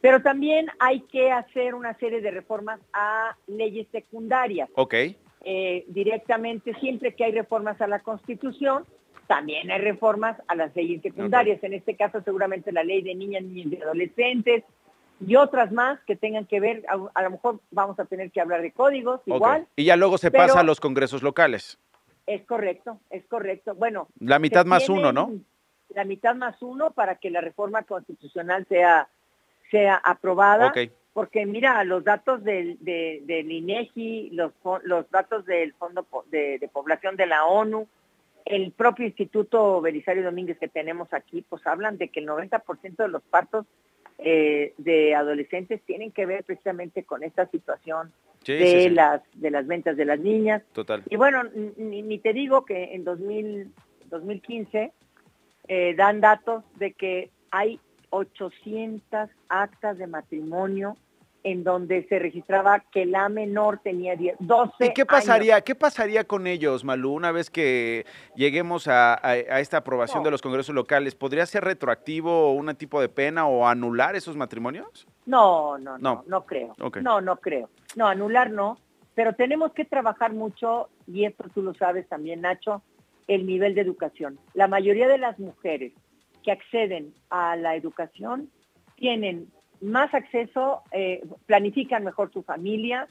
pero 0.00 0.22
también 0.22 0.68
hay 0.78 1.00
que 1.00 1.30
hacer 1.30 1.74
una 1.74 1.94
serie 1.98 2.20
de 2.20 2.30
reformas 2.30 2.80
a 2.92 3.36
leyes 3.46 3.86
secundarias. 3.92 4.68
Ok, 4.74 4.94
Eh, 5.42 5.84
directamente, 5.88 6.74
siempre 6.80 7.14
que 7.14 7.24
hay 7.24 7.32
reformas 7.32 7.80
a 7.80 7.86
la 7.86 8.00
Constitución, 8.00 8.84
también 9.26 9.70
hay 9.70 9.80
reformas 9.80 10.36
a 10.48 10.54
las 10.54 10.74
leyes 10.76 11.00
secundarias, 11.00 11.62
en 11.62 11.72
este 11.72 11.96
caso 11.96 12.20
seguramente 12.22 12.72
la 12.72 12.82
ley 12.84 13.00
de 13.00 13.14
niñas, 13.14 13.44
niños 13.44 13.72
y 13.72 13.82
adolescentes, 13.82 14.64
y 15.26 15.36
otras 15.36 15.70
más 15.72 16.00
que 16.06 16.16
tengan 16.16 16.46
que 16.46 16.60
ver, 16.60 16.84
a, 16.88 16.98
a 17.14 17.22
lo 17.22 17.30
mejor 17.30 17.60
vamos 17.70 17.98
a 18.00 18.04
tener 18.06 18.30
que 18.30 18.40
hablar 18.40 18.62
de 18.62 18.72
códigos 18.72 19.20
igual, 19.26 19.66
Y 19.76 19.84
ya 19.84 19.96
luego 19.96 20.18
se 20.18 20.30
pasa 20.30 20.60
a 20.60 20.64
los 20.64 20.80
congresos 20.80 21.22
locales. 21.22 21.78
es 22.26 22.42
correcto, 22.46 22.98
es 23.10 23.24
correcto. 23.26 23.74
Bueno, 23.74 24.08
La 24.18 24.38
mitad 24.38 24.64
más 24.66 24.88
uno, 24.88 25.12
¿no? 25.12 25.32
La 25.94 26.04
mitad 26.04 26.34
más 26.36 26.60
uno 26.62 26.92
para 26.92 27.16
que 27.16 27.30
la 27.30 27.40
reforma 27.40 27.82
constitucional 27.82 28.64
sea, 28.68 29.08
sea 29.70 29.96
aprobada. 29.96 30.68
Ok. 30.68 30.78
Porque 31.12 31.44
mira, 31.44 31.82
los 31.82 32.04
datos 32.04 32.44
del, 32.44 32.78
de- 32.80 33.22
del 33.24 33.50
INEGI, 33.50 34.30
los, 34.30 34.52
los 34.84 35.10
datos 35.10 35.44
del 35.44 35.72
Fondo 35.74 36.06
de, 36.30 36.58
de 36.60 36.68
Población 36.68 37.16
de 37.16 37.26
la 37.26 37.44
ONU, 37.46 37.88
el 38.44 38.70
propio 38.70 39.06
Instituto 39.06 39.80
Belisario 39.80 40.22
Domínguez 40.22 40.56
que 40.58 40.68
tenemos 40.68 41.12
aquí, 41.12 41.42
pues 41.48 41.66
hablan 41.66 41.98
de 41.98 42.08
que 42.08 42.20
el 42.20 42.28
90% 42.28 42.96
de 42.96 43.08
los 43.08 43.22
partos 43.24 43.66
eh, 44.22 44.74
de 44.78 45.14
adolescentes 45.14 45.82
tienen 45.82 46.12
que 46.12 46.26
ver 46.26 46.44
precisamente 46.44 47.04
con 47.04 47.22
esta 47.22 47.46
situación 47.46 48.12
Sí, 48.44 48.54
de, 48.54 48.66
sí, 48.66 48.80
sí. 48.84 48.90
Las, 48.90 49.22
de 49.34 49.50
las 49.50 49.66
ventas 49.66 49.96
de 49.96 50.04
las 50.04 50.18
niñas. 50.18 50.62
Total. 50.72 51.02
Y 51.10 51.16
bueno, 51.16 51.42
ni, 51.76 52.02
ni 52.02 52.18
te 52.18 52.32
digo 52.32 52.64
que 52.64 52.94
en 52.94 53.04
2000, 53.04 53.70
2015 54.08 54.92
eh, 55.68 55.94
dan 55.94 56.20
datos 56.20 56.64
de 56.76 56.92
que 56.92 57.30
hay 57.50 57.78
800 58.10 59.28
actas 59.48 59.98
de 59.98 60.06
matrimonio 60.06 60.96
en 61.42 61.64
donde 61.64 62.06
se 62.08 62.18
registraba 62.18 62.80
que 62.92 63.06
la 63.06 63.28
menor 63.28 63.80
tenía 63.82 64.14
10, 64.16 64.36
12 64.40 64.72
¿Y 64.86 64.92
qué 64.92 65.02
años. 65.02 65.08
pasaría, 65.08 65.60
qué 65.62 65.74
pasaría 65.74 66.24
con 66.24 66.46
ellos, 66.46 66.84
Malú, 66.84 67.12
una 67.12 67.32
vez 67.32 67.48
que 67.50 68.04
lleguemos 68.36 68.88
a, 68.88 69.14
a- 69.14 69.30
a 69.30 69.60
esta 69.60 69.78
aprobación 69.78 70.18
No. 70.20 70.24
de 70.26 70.30
los 70.32 70.42
congresos 70.42 70.74
locales? 70.74 71.14
¿Podría 71.14 71.46
ser 71.46 71.64
retroactivo 71.64 72.52
un 72.52 72.74
tipo 72.76 73.00
de 73.00 73.08
pena 73.08 73.46
o 73.46 73.66
anular 73.66 74.16
esos 74.16 74.36
matrimonios? 74.36 75.06
No, 75.26 75.78
no, 75.78 75.96
No. 75.98 76.16
no, 76.16 76.24
no, 76.26 76.46
creo. 76.46 76.74
No, 77.00 77.20
no 77.20 77.36
creo. 77.36 77.70
No, 77.96 78.06
anular 78.06 78.50
no, 78.50 78.78
pero 79.14 79.34
tenemos 79.34 79.72
que 79.72 79.84
trabajar 79.84 80.32
mucho, 80.32 80.88
y 81.06 81.24
esto 81.24 81.44
tú 81.54 81.62
lo 81.62 81.74
sabes 81.74 82.06
también, 82.08 82.42
Nacho, 82.42 82.82
el 83.28 83.46
nivel 83.46 83.74
de 83.74 83.80
educación. 83.80 84.38
La 84.54 84.68
mayoría 84.68 85.08
de 85.08 85.18
las 85.18 85.38
mujeres 85.38 85.92
que 86.42 86.52
acceden 86.52 87.14
a 87.30 87.54
la 87.56 87.76
educación 87.76 88.50
tienen 88.96 89.48
más 89.80 90.12
acceso, 90.14 90.82
eh, 90.92 91.22
planifican 91.46 92.04
mejor 92.04 92.32
su 92.32 92.42
familia, 92.42 93.08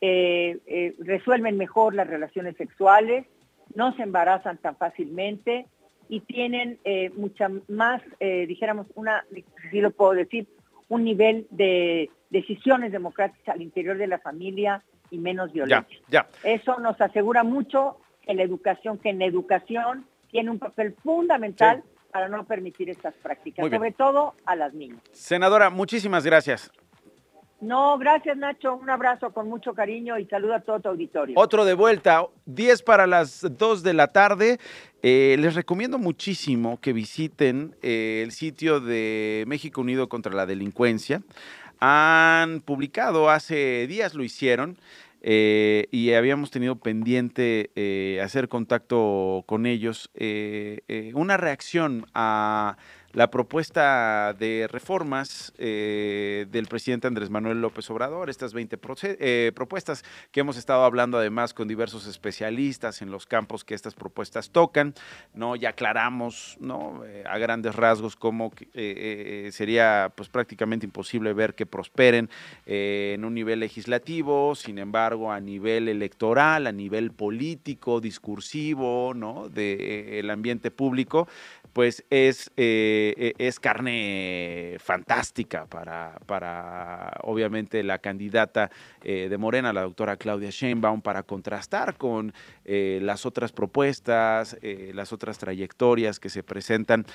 eh, 0.00 0.58
eh, 0.66 0.94
resuelven 0.98 1.56
mejor 1.56 1.94
las 1.94 2.06
relaciones 2.06 2.56
sexuales, 2.56 3.26
no 3.74 3.94
se 3.96 4.02
embarazan 4.02 4.58
tan 4.58 4.76
fácilmente 4.76 5.66
y 6.08 6.20
tienen 6.20 6.78
mucha 7.16 7.50
más, 7.66 8.00
dijéramos, 8.20 8.86
una, 8.94 9.24
si 9.72 9.80
lo 9.80 9.90
puedo 9.90 10.12
decir, 10.12 10.46
un 10.88 11.02
nivel 11.02 11.48
de 11.50 12.10
decisiones 12.30 12.92
democráticas 12.92 13.56
al 13.56 13.60
interior 13.60 13.98
de 13.98 14.06
la 14.06 14.20
familia 14.20 14.84
y 15.10 15.18
menos 15.18 15.52
violencia. 15.52 15.98
ya. 16.08 16.28
Eso 16.44 16.78
nos 16.78 17.00
asegura 17.00 17.42
mucho 17.42 17.98
que 18.22 18.34
la 18.34 18.44
educación, 18.44 18.98
que 18.98 19.10
en 19.10 19.18
la 19.18 19.24
educación 19.24 20.06
tiene 20.30 20.50
un 20.50 20.60
papel 20.60 20.94
fundamental 21.02 21.82
Sí. 21.82 21.95
Para 22.16 22.30
no 22.30 22.46
permitir 22.46 22.88
estas 22.88 23.12
prácticas, 23.12 23.68
sobre 23.68 23.92
todo 23.92 24.32
a 24.46 24.56
las 24.56 24.72
niñas. 24.72 25.02
Senadora, 25.12 25.68
muchísimas 25.68 26.24
gracias. 26.24 26.72
No, 27.60 27.98
gracias 27.98 28.38
Nacho, 28.38 28.74
un 28.74 28.88
abrazo 28.88 29.34
con 29.34 29.50
mucho 29.50 29.74
cariño 29.74 30.18
y 30.18 30.24
saludo 30.24 30.54
a 30.54 30.60
todo 30.60 30.80
tu 30.80 30.88
auditorio. 30.88 31.38
Otro 31.38 31.66
de 31.66 31.74
vuelta, 31.74 32.24
10 32.46 32.82
para 32.84 33.06
las 33.06 33.46
2 33.58 33.82
de 33.82 33.92
la 33.92 34.06
tarde. 34.06 34.58
Eh, 35.02 35.36
les 35.38 35.54
recomiendo 35.54 35.98
muchísimo 35.98 36.80
que 36.80 36.94
visiten 36.94 37.76
eh, 37.82 38.22
el 38.24 38.32
sitio 38.32 38.80
de 38.80 39.44
México 39.46 39.82
Unido 39.82 40.08
contra 40.08 40.32
la 40.32 40.46
Delincuencia. 40.46 41.20
Han 41.80 42.62
publicado, 42.62 43.28
hace 43.28 43.86
días 43.88 44.14
lo 44.14 44.24
hicieron, 44.24 44.78
eh, 45.28 45.88
y 45.90 46.12
habíamos 46.12 46.52
tenido 46.52 46.76
pendiente 46.76 47.70
hacer 48.22 48.48
contacto 48.48 49.42
con 49.46 49.66
ellos, 49.66 50.10
una 51.14 51.36
reacción 51.36 52.06
a 52.14 52.76
la 53.16 53.30
propuesta 53.30 54.34
de 54.38 54.68
reformas 54.70 55.54
eh, 55.56 56.44
del 56.50 56.66
presidente 56.66 57.06
Andrés 57.06 57.30
Manuel 57.30 57.62
López 57.62 57.88
Obrador, 57.88 58.28
estas 58.28 58.52
20 58.52 58.78
eh, 59.04 59.52
propuestas 59.54 60.04
que 60.30 60.40
hemos 60.40 60.58
estado 60.58 60.84
hablando 60.84 61.16
además 61.16 61.54
con 61.54 61.66
diversos 61.66 62.06
especialistas 62.06 63.00
en 63.00 63.10
los 63.10 63.24
campos 63.24 63.64
que 63.64 63.72
estas 63.72 63.94
propuestas 63.94 64.50
tocan, 64.50 64.92
¿no? 65.32 65.56
Ya 65.56 65.70
aclaramos, 65.70 66.58
¿no? 66.60 67.06
Eh, 67.06 67.24
a 67.26 67.38
grandes 67.38 67.74
rasgos 67.74 68.16
cómo 68.16 68.52
sería 69.50 70.12
pues 70.14 70.28
prácticamente 70.28 70.84
imposible 70.84 71.32
ver 71.32 71.54
que 71.54 71.64
prosperen 71.64 72.28
en 72.66 73.24
un 73.24 73.32
nivel 73.32 73.60
legislativo, 73.60 74.54
sin 74.54 74.78
embargo, 74.78 75.32
a 75.32 75.40
nivel 75.40 75.88
electoral, 75.88 76.66
a 76.66 76.72
nivel 76.72 77.12
político, 77.12 78.02
discursivo, 78.02 79.14
¿no? 79.14 79.48
del 79.48 80.28
ambiente 80.28 80.70
público, 80.70 81.28
pues 81.76 82.06
es 82.08 82.50
eh, 82.56 83.34
es 83.36 83.60
carne 83.60 84.78
fantástica 84.78 85.66
para, 85.66 86.18
para 86.24 87.18
obviamente 87.22 87.82
la 87.82 87.98
candidata 87.98 88.70
eh, 89.04 89.28
de 89.28 89.36
Morena, 89.36 89.74
la 89.74 89.82
doctora 89.82 90.16
Claudia 90.16 90.48
Sheinbaum, 90.48 91.02
para 91.02 91.22
contrastar 91.22 91.98
con 91.98 92.32
eh, 92.66 92.98
las 93.02 93.24
otras 93.24 93.52
propuestas, 93.52 94.56
las 94.62 95.12
otras 95.12 95.38
trayectorias 95.38 96.20
que 96.20 96.28
se 96.28 96.42
presentan 96.42 97.06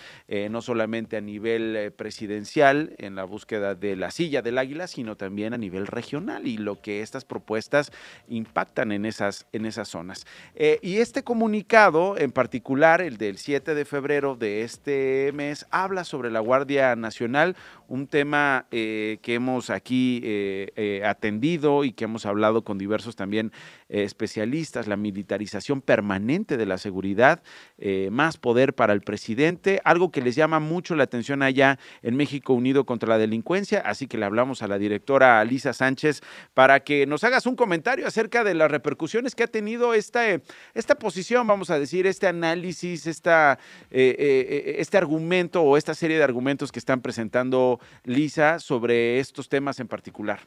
no 0.50 0.62
solamente 0.62 1.17
a 1.17 1.22
nivel 1.22 1.93
presidencial 1.96 2.96
en 2.98 3.15
la 3.15 3.24
búsqueda 3.24 3.75
de 3.75 3.96
la 3.96 4.12
silla 4.12 4.41
del 4.41 4.58
águila, 4.58 4.88
sino 4.88 5.15
también 5.15 5.53
a 5.53 5.58
nivel 5.58 5.88
regional 5.88 6.48
y 6.48 6.58
lo 6.58 6.81
que 6.81 7.01
estas 7.01 7.25
propuestas 7.25 7.91
impactan 8.27 8.91
en 8.91 9.05
esas, 9.05 9.46
en 9.51 9.65
esas 9.65 9.89
zonas. 9.89 10.25
y 10.81 10.98
este 10.98 11.24
comunicado 11.24 12.17
en 12.17 12.31
particular, 12.31 13.01
el 13.01 13.17
del 13.17 13.38
7 13.38 13.75
de 13.75 13.86
febrero 13.86 14.36
de 14.36 14.63
este 14.63 15.31
mes, 15.34 15.65
habla 15.72 16.03
sobre 16.03 16.31
la 16.31 16.39
Guardia 16.39 16.96
Nacional, 16.96 17.55
un 17.88 18.08
tema 18.08 18.67
eh, 18.72 19.20
que 19.22 19.34
hemos 19.36 19.70
aquí 19.70 20.22
eh, 20.24 20.72
eh, 20.75 21.03
atendido 21.05 21.84
y 21.84 21.91
que 21.91 22.05
hemos 22.05 22.25
hablado 22.25 22.63
con 22.63 22.77
diversos 22.77 23.15
también 23.15 23.51
especialistas, 23.91 24.88
la 24.88 24.95
militarización 24.95 25.81
permanente 25.81 26.57
de 26.57 26.65
la 26.65 26.77
seguridad, 26.77 27.43
más 28.10 28.38
poder 28.38 28.74
para 28.74 28.93
el 28.93 29.01
presidente, 29.01 29.81
algo 29.83 30.12
que 30.12 30.21
les 30.21 30.36
llama 30.36 30.60
mucho 30.60 30.95
la 30.95 31.03
atención 31.03 31.43
allá 31.43 31.77
en 32.01 32.15
México 32.15 32.53
Unido 32.53 32.86
contra 32.86 33.10
la 33.10 33.17
Delincuencia, 33.17 33.79
así 33.79 34.07
que 34.07 34.17
le 34.17 34.25
hablamos 34.25 34.62
a 34.62 34.67
la 34.67 34.77
directora 34.77 35.43
Lisa 35.43 35.74
Sánchez 35.74 36.21
para 36.53 36.81
que 36.81 37.05
nos 37.05 37.24
hagas 37.24 37.45
un 37.45 37.55
comentario 37.55 38.07
acerca 38.07 38.43
de 38.43 38.53
las 38.53 38.71
repercusiones 38.71 39.36
que 39.36 39.43
ha 39.43 39.48
tenido 39.48 39.93
esta, 39.93 40.24
esta 40.74 40.95
posición, 40.95 41.48
vamos 41.48 41.69
a 41.69 41.79
decir, 41.79 42.07
este 42.07 42.27
análisis, 42.27 43.07
esta, 43.07 43.60
este 43.89 44.98
argumento 44.98 45.62
o 45.62 45.77
esta 45.77 45.93
serie 45.93 46.17
de 46.17 46.24
argumentos 46.24 46.71
que 46.71 46.79
están 46.79 47.01
presentando 47.01 47.79
Lisa 48.03 48.60
sobre 48.60 49.19
estos 49.19 49.50
temas 49.50 49.79
en 49.79 49.88
particular. 49.88 50.39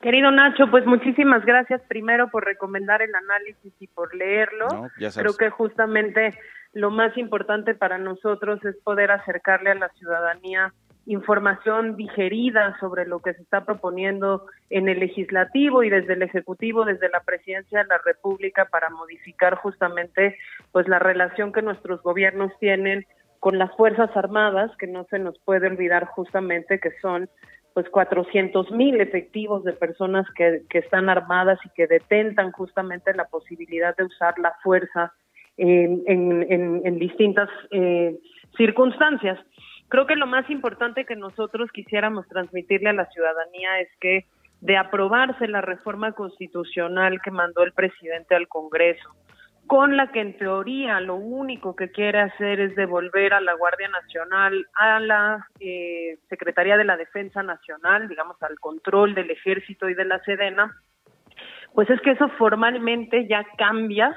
Querido 0.00 0.30
Nacho, 0.30 0.70
pues 0.70 0.84
muchísimas 0.86 1.44
gracias 1.44 1.80
primero 1.88 2.28
por 2.28 2.44
recomendar 2.44 3.02
el 3.02 3.14
análisis 3.14 3.72
y 3.80 3.86
por 3.86 4.14
leerlo. 4.14 4.66
Creo 5.14 5.36
que 5.36 5.50
justamente 5.50 6.38
lo 6.72 6.90
más 6.90 7.16
importante 7.16 7.74
para 7.74 7.98
nosotros 7.98 8.62
es 8.64 8.76
poder 8.84 9.10
acercarle 9.10 9.70
a 9.70 9.74
la 9.74 9.88
ciudadanía 9.90 10.72
información 11.06 11.96
digerida 11.96 12.76
sobre 12.80 13.06
lo 13.06 13.20
que 13.20 13.32
se 13.34 13.42
está 13.42 13.64
proponiendo 13.64 14.46
en 14.70 14.88
el 14.88 14.98
legislativo 14.98 15.84
y 15.84 15.90
desde 15.90 16.14
el 16.14 16.22
ejecutivo, 16.22 16.84
desde 16.84 17.08
la 17.08 17.20
presidencia 17.20 17.78
de 17.78 17.86
la 17.86 17.98
República 18.04 18.66
para 18.66 18.90
modificar 18.90 19.54
justamente 19.54 20.36
pues 20.72 20.88
la 20.88 20.98
relación 20.98 21.52
que 21.52 21.62
nuestros 21.62 22.02
gobiernos 22.02 22.52
tienen 22.58 23.06
con 23.38 23.58
las 23.58 23.74
Fuerzas 23.76 24.10
Armadas, 24.16 24.72
que 24.78 24.88
no 24.88 25.04
se 25.04 25.20
nos 25.20 25.38
puede 25.38 25.68
olvidar 25.68 26.06
justamente 26.06 26.80
que 26.80 26.90
son 27.00 27.30
pues 27.76 27.90
400 27.90 28.70
mil 28.70 28.98
efectivos 29.02 29.62
de 29.62 29.74
personas 29.74 30.24
que, 30.34 30.62
que, 30.70 30.78
están 30.78 31.10
armadas 31.10 31.58
y 31.62 31.68
que 31.74 31.86
detentan 31.86 32.50
justamente 32.52 33.12
la 33.12 33.26
posibilidad 33.26 33.94
de 33.94 34.04
usar 34.04 34.32
la 34.38 34.54
fuerza 34.62 35.12
en, 35.58 36.02
en, 36.06 36.98
distintas 36.98 37.50
eh, 37.72 38.16
circunstancias. 38.56 39.38
Creo 39.88 40.06
que 40.06 40.16
lo 40.16 40.26
más 40.26 40.48
importante 40.48 41.04
que 41.04 41.16
nosotros 41.16 41.70
quisiéramos 41.70 42.26
transmitirle 42.28 42.88
a 42.88 42.94
la 42.94 43.10
ciudadanía 43.10 43.80
es 43.80 43.90
que 44.00 44.24
de 44.62 44.78
aprobarse 44.78 45.46
la 45.46 45.60
reforma 45.60 46.12
constitucional 46.12 47.20
que 47.22 47.30
mandó 47.30 47.62
el 47.62 47.74
presidente 47.74 48.34
al 48.34 48.48
Congreso, 48.48 49.10
con 49.66 49.96
la 49.96 50.12
que 50.12 50.20
en 50.20 50.36
teoría 50.36 51.00
lo 51.00 51.16
único 51.16 51.74
que 51.74 51.90
quiere 51.90 52.20
hacer 52.20 52.60
es 52.60 52.76
devolver 52.76 53.34
a 53.34 53.40
la 53.40 53.54
Guardia 53.54 53.88
Nacional 53.88 54.66
a 54.74 55.00
la 55.00 55.48
eh, 55.60 56.18
Secretaría 56.28 56.76
de 56.76 56.84
la 56.84 56.96
Defensa 56.96 57.42
Nacional, 57.42 58.08
digamos, 58.08 58.40
al 58.42 58.58
control 58.60 59.14
del 59.14 59.30
ejército 59.30 59.88
y 59.88 59.94
de 59.94 60.04
la 60.04 60.20
Sedena, 60.20 60.74
pues 61.74 61.90
es 61.90 62.00
que 62.00 62.12
eso 62.12 62.28
formalmente 62.38 63.26
ya 63.26 63.44
cambia 63.58 64.16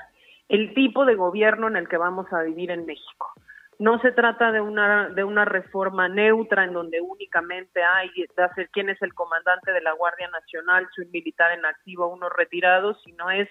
el 0.49 0.73
tipo 0.73 1.05
de 1.05 1.15
gobierno 1.15 1.67
en 1.67 1.75
el 1.75 1.87
que 1.87 1.97
vamos 1.97 2.31
a 2.31 2.43
vivir 2.43 2.71
en 2.71 2.85
México. 2.85 3.33
No 3.79 3.99
se 4.01 4.11
trata 4.11 4.51
de 4.51 4.59
una 4.59 5.09
de 5.09 5.23
una 5.23 5.45
reforma 5.45 6.09
neutra 6.09 6.65
en 6.65 6.73
donde 6.73 6.99
únicamente 6.99 7.81
hay 7.81 8.09
de 8.35 8.43
hacer 8.43 8.69
quién 8.71 8.89
es 8.89 9.01
el 9.01 9.13
comandante 9.13 9.71
de 9.71 9.81
la 9.81 9.93
Guardia 9.93 10.27
Nacional, 10.29 10.87
si 10.93 11.01
un 11.01 11.11
militar 11.11 11.51
en 11.51 11.65
activo 11.65 12.05
o 12.05 12.13
uno 12.13 12.29
retirado, 12.29 12.93
sino 13.05 13.29
es 13.29 13.47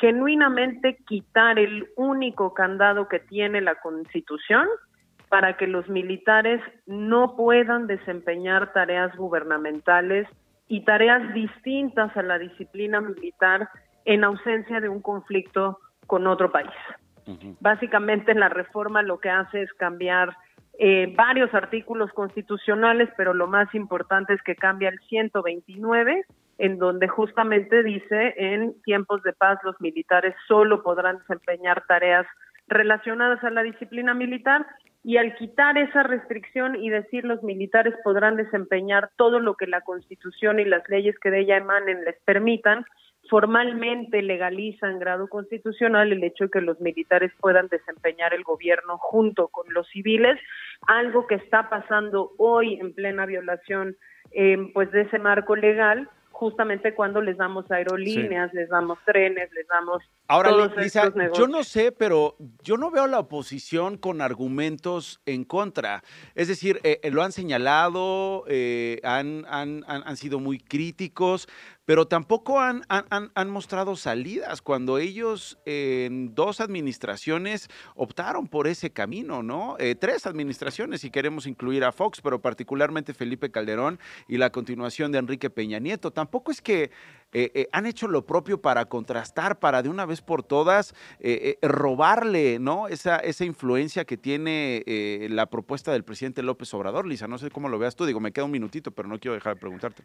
genuinamente 0.00 0.96
quitar 1.06 1.58
el 1.58 1.88
único 1.96 2.54
candado 2.54 3.08
que 3.08 3.20
tiene 3.20 3.60
la 3.60 3.76
Constitución 3.76 4.66
para 5.28 5.56
que 5.56 5.66
los 5.66 5.88
militares 5.88 6.60
no 6.86 7.36
puedan 7.36 7.86
desempeñar 7.86 8.72
tareas 8.72 9.14
gubernamentales 9.16 10.28
y 10.68 10.84
tareas 10.84 11.34
distintas 11.34 12.16
a 12.16 12.22
la 12.22 12.38
disciplina 12.38 13.00
militar 13.00 13.68
en 14.04 14.24
ausencia 14.24 14.80
de 14.80 14.88
un 14.88 15.00
conflicto 15.00 15.78
con 16.06 16.26
otro 16.26 16.52
país. 16.52 16.70
Básicamente 17.60 18.34
la 18.34 18.48
reforma 18.48 19.02
lo 19.02 19.18
que 19.18 19.30
hace 19.30 19.62
es 19.62 19.72
cambiar 19.74 20.36
eh, 20.78 21.12
varios 21.16 21.54
artículos 21.54 22.12
constitucionales, 22.12 23.08
pero 23.16 23.32
lo 23.32 23.46
más 23.46 23.74
importante 23.74 24.34
es 24.34 24.42
que 24.42 24.56
cambia 24.56 24.90
el 24.90 24.98
129 25.08 26.24
en 26.58 26.78
donde 26.78 27.08
justamente 27.08 27.82
dice 27.82 28.34
en 28.36 28.80
tiempos 28.82 29.22
de 29.22 29.32
paz 29.32 29.58
los 29.64 29.80
militares 29.80 30.34
solo 30.46 30.82
podrán 30.82 31.18
desempeñar 31.18 31.84
tareas 31.86 32.26
relacionadas 32.68 33.42
a 33.44 33.50
la 33.50 33.62
disciplina 33.62 34.14
militar 34.14 34.66
y 35.02 35.18
al 35.18 35.34
quitar 35.36 35.76
esa 35.76 36.02
restricción 36.02 36.76
y 36.76 36.88
decir 36.88 37.24
los 37.24 37.42
militares 37.42 37.94
podrán 38.02 38.36
desempeñar 38.36 39.10
todo 39.16 39.38
lo 39.38 39.54
que 39.54 39.66
la 39.66 39.82
Constitución 39.82 40.58
y 40.60 40.64
las 40.64 40.88
leyes 40.88 41.18
que 41.18 41.30
de 41.30 41.40
ella 41.40 41.58
emanen 41.58 42.04
les 42.04 42.16
permitan, 42.24 42.86
formalmente 43.28 44.22
legaliza 44.22 44.88
en 44.88 44.98
grado 44.98 45.28
constitucional 45.28 46.10
el 46.10 46.24
hecho 46.24 46.44
de 46.44 46.50
que 46.50 46.60
los 46.62 46.80
militares 46.80 47.32
puedan 47.38 47.68
desempeñar 47.68 48.32
el 48.32 48.44
gobierno 48.44 48.96
junto 48.96 49.48
con 49.48 49.66
los 49.74 49.86
civiles, 49.88 50.40
algo 50.86 51.26
que 51.26 51.34
está 51.34 51.68
pasando 51.68 52.32
hoy 52.38 52.78
en 52.80 52.94
plena 52.94 53.26
violación 53.26 53.96
eh, 54.32 54.56
pues 54.72 54.90
de 54.90 55.02
ese 55.02 55.18
marco 55.18 55.54
legal 55.54 56.08
justamente 56.34 56.94
cuando 56.94 57.20
les 57.20 57.36
damos 57.36 57.70
aerolíneas, 57.70 58.52
les 58.52 58.68
damos 58.68 58.98
trenes, 59.06 59.50
les 59.52 59.66
damos... 59.68 60.02
Ahora, 60.26 60.50
Lisa, 60.76 61.12
yo 61.32 61.46
no 61.46 61.62
sé, 61.62 61.92
pero 61.92 62.36
yo 62.62 62.76
no 62.76 62.90
veo 62.90 63.04
a 63.04 63.06
la 63.08 63.20
oposición 63.20 63.96
con 63.98 64.20
argumentos 64.20 65.20
en 65.26 65.44
contra. 65.44 66.02
Es 66.34 66.48
decir, 66.48 66.80
eh, 66.82 66.98
eh, 67.04 67.10
lo 67.12 67.22
han 67.22 67.30
señalado, 67.30 68.44
eh, 68.48 69.00
han, 69.04 69.44
han, 69.48 69.84
han, 69.86 70.16
sido 70.16 70.40
muy 70.40 70.58
críticos, 70.58 71.48
pero 71.84 72.06
tampoco 72.06 72.60
han, 72.60 72.82
han, 72.88 73.50
mostrado 73.50 73.96
salidas 73.96 74.62
cuando 74.62 74.98
ellos 74.98 75.58
en 75.66 76.34
dos 76.34 76.60
administraciones 76.60 77.68
optaron 77.94 78.48
por 78.48 78.66
ese 78.66 78.90
camino, 78.90 79.42
¿no? 79.42 79.76
Eh, 79.78 79.94
tres 79.94 80.26
administraciones, 80.26 81.02
si 81.02 81.10
queremos 81.10 81.46
incluir 81.46 81.84
a 81.84 81.92
Fox, 81.92 82.20
pero 82.22 82.40
particularmente 82.40 83.12
Felipe 83.12 83.50
Calderón 83.50 83.98
y 84.28 84.38
la 84.38 84.50
continuación 84.50 85.12
de 85.12 85.18
Enrique 85.18 85.50
Peña 85.50 85.78
Nieto. 85.78 86.10
Tampoco 86.10 86.50
es 86.50 86.62
que 86.62 86.90
eh, 87.32 87.50
eh, 87.54 87.68
han 87.72 87.86
hecho 87.86 88.08
lo 88.08 88.26
propio 88.26 88.60
para 88.60 88.84
contrastar, 88.86 89.58
para 89.58 89.82
de 89.82 89.88
una 89.88 90.06
vez 90.06 90.22
por 90.22 90.42
todas 90.42 90.94
robarle 91.62 92.58
¿no? 92.58 92.88
esa, 92.88 93.16
esa 93.18 93.44
influencia 93.44 94.04
que 94.04 94.16
tiene 94.16 94.82
la 95.30 95.46
propuesta 95.46 95.92
del 95.92 96.04
presidente 96.04 96.42
López 96.42 96.72
Obrador. 96.74 97.06
Lisa, 97.06 97.26
no 97.26 97.38
sé 97.38 97.50
cómo 97.50 97.68
lo 97.68 97.78
veas 97.78 97.96
tú, 97.96 98.06
digo, 98.06 98.20
me 98.20 98.32
queda 98.32 98.44
un 98.44 98.50
minutito, 98.50 98.90
pero 98.90 99.08
no 99.08 99.18
quiero 99.18 99.34
dejar 99.34 99.54
de 99.54 99.60
preguntarte. 99.60 100.02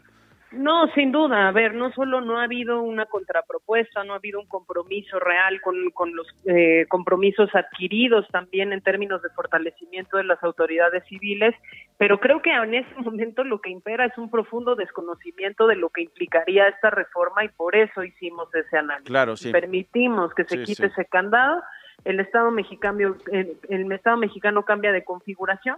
No, 0.52 0.88
sin 0.96 1.12
duda. 1.12 1.48
A 1.48 1.52
ver, 1.52 1.76
no 1.76 1.92
solo 1.92 2.22
no 2.22 2.40
ha 2.40 2.44
habido 2.44 2.82
una 2.82 3.06
contrapropuesta, 3.06 4.04
no 4.04 4.14
ha 4.14 4.16
habido 4.16 4.40
un 4.40 4.48
compromiso 4.48 5.20
real 5.20 5.62
con, 5.62 6.16
los 6.16 6.28
eh, 6.46 6.88
compromisos 6.90 7.54
adquiridos 7.54 8.28
también 8.32 8.74
en 8.74 8.82
términos 8.82 9.22
de 9.22 9.30
fortalecimiento 9.30 10.18
de 10.18 10.24
las 10.24 10.44
autoridades 10.44 11.04
civiles, 11.08 11.54
pero 11.98 12.20
creo 12.20 12.42
que 12.42 12.52
en 12.52 12.74
ese 12.74 12.96
momento 12.96 13.44
lo 13.44 13.62
que 13.62 13.70
impera 13.70 14.06
es 14.06 14.18
un 14.18 14.32
profundo 14.32 14.76
desconocimiento 14.76 15.68
de 15.68 15.76
lo 15.76 15.90
que 15.90 16.02
implicaría 16.02 16.68
esta 16.68 16.90
reforma 16.90 17.09
y 17.44 17.50
por 17.50 17.76
eso 17.76 18.04
hicimos 18.04 18.54
ese 18.54 18.78
análisis. 18.78 19.08
Claro, 19.08 19.36
sí. 19.36 19.52
Permitimos 19.52 20.34
que 20.34 20.46
se 20.46 20.64
quite 20.64 20.88
ese 20.88 21.06
candado 21.06 21.62
el 22.06 22.20
Estado 22.20 22.52
mexicano, 22.52 23.16
el, 23.32 23.92
Estado 23.92 24.18
mexicano 24.18 24.64
cambia 24.64 24.92
de 24.92 25.04
configuración 25.04 25.78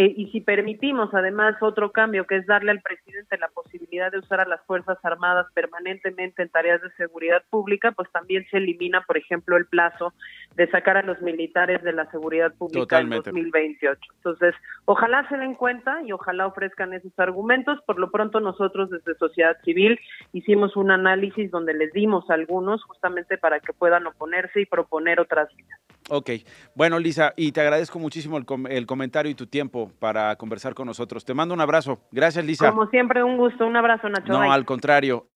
eh, 0.00 0.14
y 0.16 0.30
si 0.30 0.40
permitimos 0.40 1.12
además 1.12 1.56
otro 1.60 1.90
cambio 1.90 2.24
que 2.24 2.36
es 2.36 2.46
darle 2.46 2.70
al 2.70 2.80
presidente 2.80 3.36
la 3.36 3.48
posibilidad 3.48 4.12
de 4.12 4.20
usar 4.20 4.38
a 4.40 4.46
las 4.46 4.64
Fuerzas 4.64 4.96
Armadas 5.02 5.48
permanentemente 5.54 6.40
en 6.40 6.50
tareas 6.50 6.80
de 6.82 6.92
seguridad 6.92 7.42
pública, 7.50 7.90
pues 7.90 8.08
también 8.12 8.46
se 8.48 8.58
elimina, 8.58 9.00
por 9.00 9.18
ejemplo, 9.18 9.56
el 9.56 9.66
plazo 9.66 10.14
de 10.54 10.70
sacar 10.70 10.98
a 10.98 11.02
los 11.02 11.20
militares 11.20 11.82
de 11.82 11.92
la 11.92 12.08
seguridad 12.12 12.54
pública 12.54 13.00
en 13.00 13.10
2028. 13.10 14.00
Entonces, 14.18 14.54
ojalá 14.84 15.28
se 15.28 15.36
den 15.36 15.56
cuenta 15.56 16.00
y 16.04 16.12
ojalá 16.12 16.46
ofrezcan 16.46 16.92
esos 16.92 17.18
argumentos. 17.18 17.80
Por 17.84 17.98
lo 17.98 18.12
pronto 18.12 18.38
nosotros 18.38 18.90
desde 18.90 19.16
sociedad 19.16 19.56
civil 19.64 19.98
hicimos 20.32 20.76
un 20.76 20.92
análisis 20.92 21.50
donde 21.50 21.74
les 21.74 21.92
dimos 21.92 22.30
algunos 22.30 22.84
justamente 22.84 23.36
para 23.36 23.58
que 23.58 23.72
puedan 23.72 24.06
oponerse 24.06 24.60
y 24.60 24.66
proponer 24.66 25.18
otras 25.18 25.48
vías. 25.56 25.80
Ok, 26.08 26.30
bueno 26.74 26.98
Lisa, 26.98 27.34
y 27.36 27.52
te 27.52 27.60
agradezco 27.60 27.98
muchísimo 27.98 28.38
el, 28.38 28.86
comentario 28.86 29.30
y 29.30 29.34
tu 29.34 29.46
tiempo 29.46 29.92
para 29.98 30.34
conversar 30.36 30.74
con 30.74 30.86
nosotros. 30.86 31.24
Te 31.24 31.34
mando 31.34 31.54
un 31.54 31.60
abrazo. 31.60 32.00
Gracias 32.10 32.44
Lisa. 32.44 32.70
Como 32.70 32.88
siempre, 32.88 33.22
un 33.22 33.36
gusto. 33.36 33.66
Un 33.66 33.76
abrazo 33.76 34.08
Nacho. 34.08 34.32
No, 34.32 34.50
al 34.50 34.64
contrario. 34.64 35.28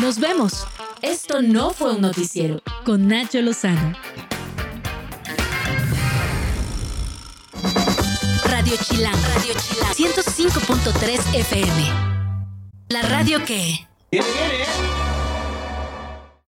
Nos 0.00 0.18
vemos. 0.18 0.66
Esto 1.02 1.42
no 1.42 1.70
fue 1.70 1.94
un 1.94 2.00
noticiero 2.00 2.60
con 2.84 3.06
Nacho 3.08 3.40
Lozano. 3.42 3.92
Radio 8.44 8.74
Chilán, 8.82 9.14
Radio 9.34 9.54
Chilán, 9.60 9.92
105.3 9.92 11.38
FM. 11.40 12.16
La 12.88 13.02
radio 13.02 13.38
que... 13.44 13.86
Viene, 14.10 14.26
viene. 14.26 15.05